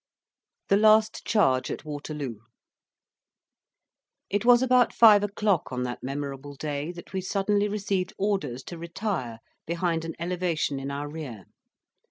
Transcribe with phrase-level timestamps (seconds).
[0.69, 2.37] THE LAST CHARGE AT WATERLOO
[4.31, 8.79] It was about five o'clock on that memorable day, that we suddenly received orders to
[8.79, 9.37] retire
[9.67, 11.45] behind an elevation in our rear.